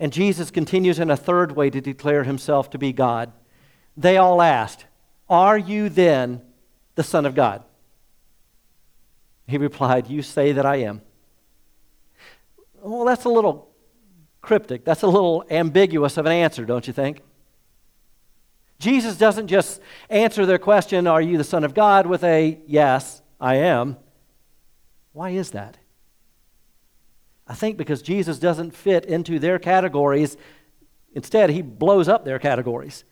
And 0.00 0.14
Jesus 0.14 0.50
continues 0.50 0.98
in 0.98 1.10
a 1.10 1.16
third 1.16 1.52
way 1.52 1.68
to 1.68 1.80
declare 1.80 2.24
himself 2.24 2.70
to 2.70 2.78
be 2.78 2.90
God. 2.90 3.30
They 3.98 4.16
all 4.16 4.40
asked, 4.40 4.86
Are 5.28 5.58
you 5.58 5.90
then 5.90 6.40
the 6.94 7.02
Son 7.02 7.26
of 7.26 7.34
God? 7.34 7.62
He 9.46 9.58
replied, 9.58 10.08
You 10.08 10.22
say 10.22 10.52
that 10.52 10.64
I 10.64 10.76
am. 10.76 11.02
Well, 12.82 13.04
that's 13.04 13.26
a 13.26 13.28
little 13.28 13.68
cryptic. 14.40 14.86
That's 14.86 15.02
a 15.02 15.06
little 15.06 15.44
ambiguous 15.50 16.16
of 16.16 16.24
an 16.24 16.32
answer, 16.32 16.64
don't 16.64 16.86
you 16.86 16.94
think? 16.94 17.20
Jesus 18.78 19.18
doesn't 19.18 19.48
just 19.48 19.82
answer 20.08 20.46
their 20.46 20.58
question, 20.58 21.06
Are 21.06 21.20
you 21.20 21.36
the 21.36 21.44
Son 21.44 21.62
of 21.62 21.74
God? 21.74 22.06
with 22.06 22.24
a 22.24 22.58
Yes, 22.66 23.20
I 23.38 23.56
am. 23.56 23.98
Why 25.12 25.30
is 25.30 25.50
that? 25.50 25.76
I 27.50 27.54
think 27.54 27.76
because 27.76 28.00
Jesus 28.00 28.38
doesn't 28.38 28.76
fit 28.76 29.04
into 29.04 29.40
their 29.40 29.58
categories. 29.58 30.36
Instead, 31.14 31.50
he 31.50 31.62
blows 31.62 32.08
up 32.08 32.24
their 32.24 32.38
categories. 32.38 33.02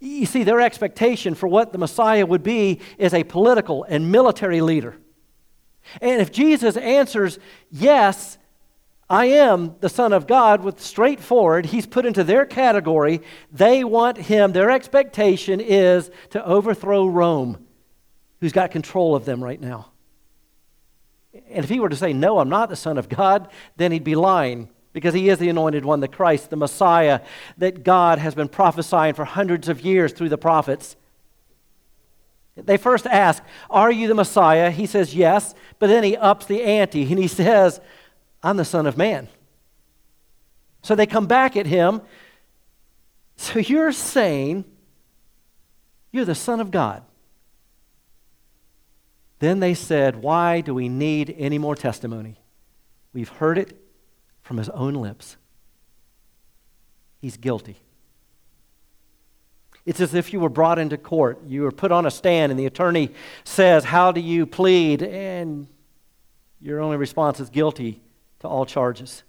You 0.00 0.26
see, 0.26 0.42
their 0.42 0.60
expectation 0.60 1.34
for 1.34 1.48
what 1.48 1.72
the 1.72 1.78
Messiah 1.78 2.26
would 2.26 2.42
be 2.42 2.80
is 2.98 3.14
a 3.14 3.24
political 3.24 3.84
and 3.84 4.12
military 4.12 4.60
leader. 4.60 4.98
And 6.02 6.20
if 6.20 6.30
Jesus 6.30 6.76
answers, 6.76 7.38
Yes, 7.70 8.36
I 9.08 9.24
am 9.24 9.76
the 9.80 9.88
Son 9.88 10.12
of 10.12 10.26
God, 10.26 10.62
with 10.62 10.78
straightforward, 10.78 11.64
he's 11.64 11.86
put 11.86 12.04
into 12.04 12.24
their 12.24 12.44
category. 12.44 13.22
They 13.50 13.82
want 13.82 14.18
him, 14.18 14.52
their 14.52 14.70
expectation 14.70 15.58
is 15.58 16.10
to 16.30 16.44
overthrow 16.44 17.06
Rome, 17.06 17.66
who's 18.42 18.52
got 18.52 18.72
control 18.72 19.16
of 19.16 19.24
them 19.24 19.42
right 19.42 19.58
now. 19.58 19.92
And 21.50 21.64
if 21.64 21.70
he 21.70 21.80
were 21.80 21.88
to 21.88 21.96
say, 21.96 22.12
No, 22.12 22.38
I'm 22.38 22.48
not 22.48 22.68
the 22.68 22.76
Son 22.76 22.98
of 22.98 23.08
God, 23.08 23.48
then 23.76 23.92
he'd 23.92 24.04
be 24.04 24.14
lying 24.14 24.68
because 24.92 25.14
he 25.14 25.28
is 25.28 25.38
the 25.38 25.48
anointed 25.48 25.84
one, 25.84 26.00
the 26.00 26.08
Christ, 26.08 26.50
the 26.50 26.56
Messiah 26.56 27.20
that 27.58 27.84
God 27.84 28.18
has 28.18 28.34
been 28.34 28.48
prophesying 28.48 29.14
for 29.14 29.24
hundreds 29.24 29.68
of 29.68 29.80
years 29.80 30.12
through 30.12 30.28
the 30.28 30.38
prophets. 30.38 30.96
They 32.56 32.76
first 32.76 33.06
ask, 33.06 33.42
Are 33.70 33.92
you 33.92 34.08
the 34.08 34.14
Messiah? 34.14 34.70
He 34.70 34.86
says, 34.86 35.14
Yes. 35.14 35.54
But 35.78 35.88
then 35.88 36.04
he 36.04 36.16
ups 36.16 36.46
the 36.46 36.62
ante 36.62 37.02
and 37.02 37.18
he 37.18 37.28
says, 37.28 37.80
I'm 38.42 38.56
the 38.56 38.64
Son 38.64 38.86
of 38.86 38.96
Man. 38.96 39.28
So 40.82 40.94
they 40.94 41.06
come 41.06 41.26
back 41.26 41.56
at 41.56 41.66
him. 41.66 42.00
So 43.36 43.58
you're 43.58 43.92
saying 43.92 44.64
you're 46.10 46.24
the 46.24 46.34
Son 46.34 46.60
of 46.60 46.70
God. 46.70 47.02
Then 49.38 49.60
they 49.60 49.74
said, 49.74 50.16
Why 50.16 50.60
do 50.60 50.74
we 50.74 50.88
need 50.88 51.34
any 51.38 51.58
more 51.58 51.76
testimony? 51.76 52.36
We've 53.12 53.28
heard 53.28 53.58
it 53.58 53.76
from 54.42 54.56
his 54.56 54.68
own 54.70 54.94
lips. 54.94 55.36
He's 57.20 57.36
guilty. 57.36 57.76
It's 59.86 60.00
as 60.00 60.14
if 60.14 60.32
you 60.32 60.40
were 60.40 60.50
brought 60.50 60.78
into 60.78 60.98
court. 60.98 61.40
You 61.46 61.62
were 61.62 61.72
put 61.72 61.92
on 61.92 62.04
a 62.04 62.10
stand, 62.10 62.52
and 62.52 62.58
the 62.58 62.66
attorney 62.66 63.10
says, 63.44 63.84
How 63.84 64.12
do 64.12 64.20
you 64.20 64.46
plead? 64.46 65.02
And 65.02 65.66
your 66.60 66.80
only 66.80 66.96
response 66.96 67.40
is 67.40 67.48
guilty 67.48 68.00
to 68.40 68.48
all 68.48 68.66
charges. 68.66 69.22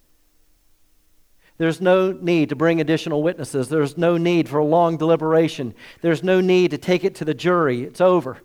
There's 1.58 1.82
no 1.82 2.14
need 2.14 2.50
to 2.50 2.56
bring 2.56 2.80
additional 2.80 3.22
witnesses. 3.22 3.70
There's 3.70 3.98
no 3.98 4.18
need 4.18 4.48
for 4.48 4.60
a 4.60 4.66
long 4.66 4.98
deliberation. 4.98 5.76
There's 6.02 6.24
no 6.24 6.40
need 6.42 6.72
to 6.72 6.78
take 6.78 7.04
it 7.04 7.16
to 7.16 7.26
the 7.26 7.34
jury. 7.34 7.84
It's 7.84 8.02
over. 8.02 8.38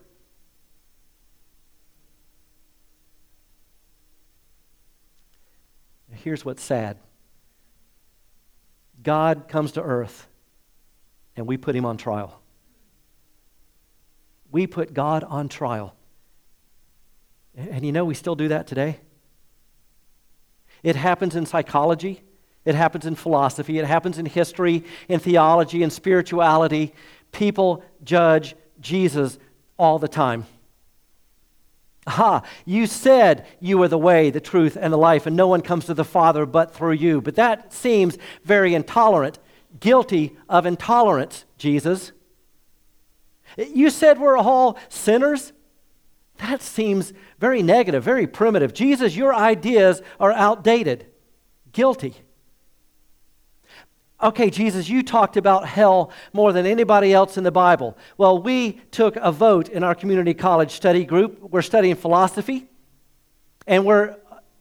Here's 6.25 6.43
what's 6.43 6.63
sad 6.63 6.97
God 9.03 9.47
comes 9.47 9.73
to 9.73 9.83
earth, 9.83 10.27
and 11.37 11.47
we 11.47 11.59
put 11.59 11.77
him 11.77 11.85
on 11.85 11.99
trial. 11.99 12.41
We 14.51 14.67
put 14.67 14.95
God 14.95 15.23
on 15.23 15.51
trial. 15.51 15.95
And 17.55 17.85
you 17.85 17.93
know, 17.93 18.07
we 18.07 18.15
still 18.15 18.37
do 18.37 18.49
that 18.49 18.67
today. 18.67 19.01
It 20.83 20.97
happens 20.97 21.37
in 21.37 21.45
psychology, 21.45 22.23
it 22.65 22.75
happens 22.75 23.05
in 23.05 23.17
philosophy, 23.17 23.79
it 23.79 23.85
happens 23.85 24.17
in 24.17 24.25
history, 24.25 24.83
in 25.09 25.21
theology, 25.21 25.83
in 25.83 25.91
spirituality. 25.91 26.95
People 27.33 27.85
judge 28.03 28.55
Jesus 28.81 29.39
all 29.79 29.99
the 29.99 30.09
time. 30.09 30.47
Aha, 32.07 32.43
you 32.67 32.87
said 32.87 33.47
you 33.61 33.81
are 33.83 33.89
the 33.89 33.99
way, 33.99 34.31
the 34.31 34.41
truth, 34.41 34.77
and 34.79 34.93
the 34.93 34.99
life, 34.99 35.27
and 35.27 35.35
no 35.35 35.47
one 35.47 35.63
comes 35.63 35.87
to 35.87 35.95
the 35.95 36.05
Father 36.05 36.45
but 36.45 36.75
through 36.75 36.93
you. 36.93 37.21
But 37.21 37.37
that 37.37 37.73
seems 37.73 38.19
very 38.43 38.75
intolerant, 38.75 39.39
guilty 39.81 40.37
of 40.49 40.67
intolerance, 40.67 41.45
Jesus. 41.57 42.13
You 43.57 43.89
said 43.89 44.19
we're 44.19 44.37
all 44.37 44.79
sinners? 44.89 45.53
That 46.39 46.61
seems 46.61 47.13
very 47.39 47.63
negative, 47.63 48.03
very 48.03 48.27
primitive. 48.27 48.75
Jesus, 48.75 49.17
your 49.17 49.35
ideas 49.35 50.03
are 50.19 50.33
outdated, 50.33 51.07
guilty. 51.73 52.17
Okay, 54.25 54.49
Jesus, 54.49 54.89
you 54.89 55.03
talked 55.03 55.37
about 55.37 55.69
hell 55.69 56.11
more 56.33 56.55
than 56.55 56.65
anybody 56.65 57.13
else 57.13 57.37
in 57.37 57.45
the 57.45 57.53
Bible. 57.53 57.95
Well, 58.17 58.41
we 58.41 58.81
took 58.91 59.17
a 59.17 59.31
vote 59.31 59.69
in 59.69 59.85
our 59.85 59.95
community 59.95 60.33
college 60.33 60.71
study 60.71 61.05
group. 61.05 61.43
We're 61.43 61.61
studying 61.61 61.95
philosophy, 61.95 62.67
and 63.67 63.85
we're 63.85 64.17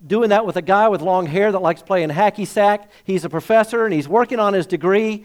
doing 0.05 0.31
that 0.31 0.45
with 0.45 0.57
a 0.57 0.61
guy 0.61 0.89
with 0.89 1.01
long 1.01 1.27
hair 1.27 1.49
that 1.49 1.61
likes 1.61 1.81
playing 1.81 2.09
hacky 2.09 2.45
sack. 2.45 2.91
He's 3.05 3.23
a 3.23 3.29
professor 3.29 3.85
and 3.85 3.93
he's 3.93 4.05
working 4.05 4.37
on 4.37 4.53
his 4.53 4.65
degree, 4.65 5.23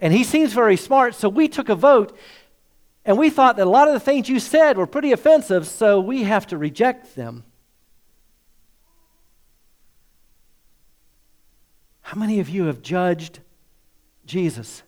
and 0.00 0.14
he 0.14 0.24
seems 0.24 0.54
very 0.54 0.78
smart. 0.78 1.14
So 1.14 1.28
we 1.28 1.46
took 1.46 1.68
a 1.68 1.74
vote, 1.74 2.16
and 3.04 3.18
we 3.18 3.28
thought 3.28 3.58
that 3.58 3.66
a 3.66 3.70
lot 3.70 3.86
of 3.86 3.92
the 3.92 4.00
things 4.00 4.30
you 4.30 4.40
said 4.40 4.78
were 4.78 4.86
pretty 4.86 5.12
offensive, 5.12 5.66
so 5.66 6.00
we 6.00 6.22
have 6.22 6.46
to 6.46 6.56
reject 6.56 7.16
them. 7.16 7.44
How 12.00 12.18
many 12.18 12.40
of 12.40 12.48
you 12.48 12.64
have 12.64 12.82
judged 12.82 13.40
Jesus? 14.24 14.82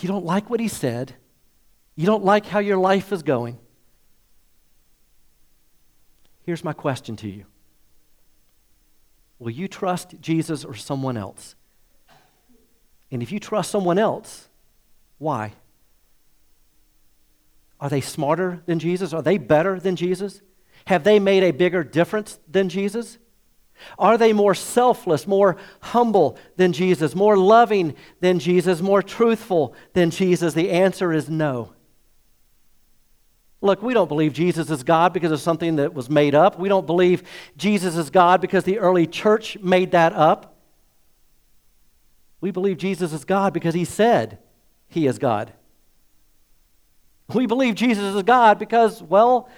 You 0.00 0.08
don't 0.08 0.24
like 0.24 0.50
what 0.50 0.60
he 0.60 0.68
said. 0.68 1.14
You 1.94 2.06
don't 2.06 2.24
like 2.24 2.46
how 2.46 2.58
your 2.58 2.76
life 2.76 3.12
is 3.12 3.22
going. 3.22 3.58
Here's 6.44 6.62
my 6.62 6.72
question 6.72 7.16
to 7.16 7.28
you 7.28 7.44
Will 9.38 9.50
you 9.50 9.68
trust 9.68 10.14
Jesus 10.20 10.64
or 10.64 10.74
someone 10.74 11.16
else? 11.16 11.54
And 13.10 13.22
if 13.22 13.30
you 13.30 13.38
trust 13.38 13.70
someone 13.70 13.98
else, 13.98 14.48
why? 15.18 15.52
Are 17.78 17.90
they 17.90 18.00
smarter 18.00 18.62
than 18.66 18.78
Jesus? 18.78 19.12
Are 19.12 19.22
they 19.22 19.38
better 19.38 19.78
than 19.78 19.96
Jesus? 19.96 20.40
Have 20.86 21.04
they 21.04 21.18
made 21.18 21.42
a 21.42 21.50
bigger 21.50 21.84
difference 21.84 22.38
than 22.48 22.68
Jesus? 22.68 23.18
Are 23.98 24.18
they 24.18 24.32
more 24.32 24.54
selfless, 24.54 25.26
more 25.26 25.56
humble 25.80 26.38
than 26.56 26.72
Jesus, 26.72 27.14
more 27.14 27.36
loving 27.36 27.94
than 28.20 28.38
Jesus, 28.38 28.80
more 28.80 29.02
truthful 29.02 29.74
than 29.92 30.10
Jesus? 30.10 30.54
The 30.54 30.70
answer 30.70 31.12
is 31.12 31.28
no. 31.28 31.72
Look, 33.60 33.82
we 33.82 33.94
don't 33.94 34.08
believe 34.08 34.32
Jesus 34.32 34.70
is 34.70 34.82
God 34.82 35.12
because 35.12 35.32
of 35.32 35.40
something 35.40 35.76
that 35.76 35.94
was 35.94 36.10
made 36.10 36.34
up. 36.34 36.58
We 36.58 36.68
don't 36.68 36.86
believe 36.86 37.22
Jesus 37.56 37.96
is 37.96 38.10
God 38.10 38.40
because 38.40 38.64
the 38.64 38.78
early 38.78 39.06
church 39.06 39.58
made 39.58 39.92
that 39.92 40.12
up. 40.12 40.56
We 42.40 42.50
believe 42.50 42.76
Jesus 42.76 43.12
is 43.12 43.24
God 43.24 43.52
because 43.52 43.74
he 43.74 43.84
said 43.84 44.38
he 44.88 45.06
is 45.06 45.18
God. 45.18 45.52
We 47.32 47.46
believe 47.46 47.74
Jesus 47.74 48.14
is 48.14 48.22
God 48.22 48.58
because, 48.58 49.02
well, 49.02 49.48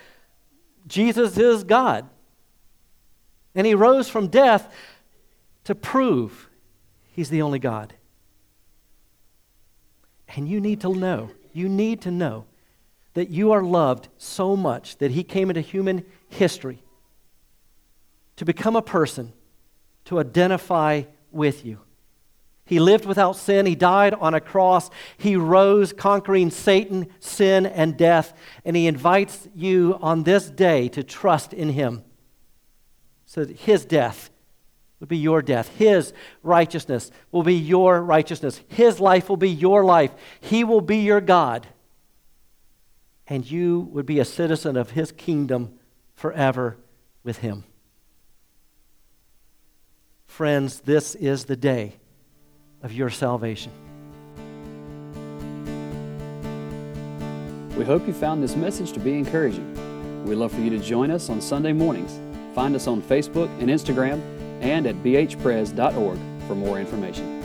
Jesus 0.87 1.37
is 1.37 1.65
God. 1.65 2.09
And 3.55 3.67
he 3.67 3.75
rose 3.75 4.09
from 4.09 4.29
death 4.29 4.73
to 5.65 5.75
prove 5.75 6.49
he's 7.11 7.31
the 7.31 7.43
only 7.43 7.59
God. 7.59 7.95
And 10.37 10.49
you 10.49 10.61
need 10.61 10.81
to 10.83 10.95
know, 10.95 11.31
you 11.53 11.69
need 11.69 12.03
to 12.03 12.11
know 12.11 12.45
that 13.15 13.31
you 13.31 13.53
are 13.53 13.63
loved 13.63 14.09
so 14.19 14.55
much 14.55 14.99
that 14.99 15.11
he 15.11 15.25
came 15.25 15.51
into 15.51 15.61
human 15.61 16.05
history 16.29 16.83
to 18.37 18.45
become 18.45 18.77
a 18.77 18.83
person 18.83 19.33
to 20.05 20.21
identify 20.21 21.03
with 21.31 21.65
you. 21.65 21.81
He 22.65 22.81
lived 22.81 23.07
without 23.07 23.33
sin. 23.33 23.67
He 23.67 23.75
died 23.75 24.15
on 24.15 24.35
a 24.35 24.41
cross. 24.41 24.91
He 25.17 25.37
rose 25.37 25.93
conquering 25.93 26.51
Satan, 26.51 27.09
sin, 27.19 27.65
and 27.65 27.97
death. 27.97 28.35
And 28.65 28.77
he 28.77 28.87
invites 28.87 29.49
you 29.55 29.99
on 30.03 30.23
this 30.23 30.51
day 30.51 30.89
to 30.91 31.03
trust 31.03 31.53
in 31.53 31.71
him 31.71 32.05
so 33.29 33.45
that 33.45 33.59
his 33.59 33.85
death 33.85 34.31
would 35.01 35.09
be 35.11 35.19
your 35.19 35.43
death. 35.43 35.69
His 35.77 36.15
righteousness 36.43 37.11
will 37.31 37.43
be 37.43 37.55
your 37.55 38.03
righteousness. 38.03 38.63
His 38.69 39.01
life 39.01 39.29
will 39.29 39.37
be 39.37 39.51
your 39.51 39.85
life. 39.85 40.11
He 40.41 40.65
will 40.65 40.81
be 40.81 41.01
your 41.01 41.21
God. 41.21 41.67
And 43.27 43.49
you 43.49 43.81
would 43.93 44.07
be 44.07 44.19
a 44.19 44.25
citizen 44.25 44.79
of 44.79 44.93
his 44.93 45.13
kingdom 45.13 45.79
forever 46.15 46.79
with 47.23 47.39
him. 47.39 47.65
Friends, 50.27 50.81
this 50.81 51.15
is 51.15 51.45
the 51.45 51.57
day 51.57 51.97
of 52.83 52.95
your 52.95 53.11
salvation. 53.11 53.73
We 57.77 57.85
hope 57.85 58.07
you 58.07 58.15
found 58.15 58.43
this 58.43 58.57
message 58.57 58.93
to 58.93 59.01
be 59.01 59.13
encouraging. 59.13 60.25
We'd 60.25 60.37
love 60.37 60.53
for 60.53 60.61
you 60.61 60.71
to 60.71 60.79
join 60.79 61.11
us 61.11 61.29
on 61.29 61.43
Sunday 61.43 61.75
mornings. 61.75 62.19
Find 62.59 62.75
us 62.75 62.89
on 62.89 63.01
Facebook 63.01 63.49
and 63.61 63.71
Instagram 63.71 64.21
and 64.61 64.85
at 64.89 64.97
bhpres.org 64.97 66.19
for 66.49 66.57
more 66.57 66.81
information. 66.81 67.38